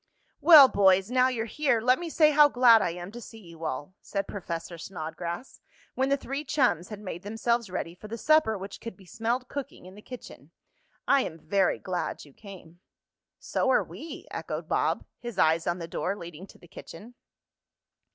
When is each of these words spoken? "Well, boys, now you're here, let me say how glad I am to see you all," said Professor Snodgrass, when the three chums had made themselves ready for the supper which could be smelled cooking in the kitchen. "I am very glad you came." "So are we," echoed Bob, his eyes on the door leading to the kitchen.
"Well, 0.39 0.67
boys, 0.67 1.11
now 1.11 1.27
you're 1.27 1.45
here, 1.45 1.79
let 1.79 1.99
me 1.99 2.09
say 2.09 2.31
how 2.31 2.49
glad 2.49 2.81
I 2.81 2.89
am 2.89 3.11
to 3.11 3.21
see 3.21 3.37
you 3.37 3.65
all," 3.65 3.93
said 4.01 4.27
Professor 4.27 4.79
Snodgrass, 4.79 5.61
when 5.93 6.09
the 6.09 6.17
three 6.17 6.43
chums 6.43 6.89
had 6.89 6.99
made 6.99 7.21
themselves 7.21 7.69
ready 7.69 7.93
for 7.93 8.07
the 8.07 8.17
supper 8.17 8.57
which 8.57 8.81
could 8.81 8.97
be 8.97 9.05
smelled 9.05 9.47
cooking 9.47 9.85
in 9.85 9.93
the 9.93 10.01
kitchen. 10.01 10.49
"I 11.07 11.21
am 11.21 11.37
very 11.37 11.77
glad 11.77 12.25
you 12.25 12.33
came." 12.33 12.79
"So 13.37 13.69
are 13.69 13.83
we," 13.83 14.25
echoed 14.31 14.67
Bob, 14.67 15.05
his 15.19 15.37
eyes 15.37 15.67
on 15.67 15.77
the 15.77 15.87
door 15.87 16.15
leading 16.17 16.47
to 16.47 16.57
the 16.57 16.67
kitchen. 16.67 17.13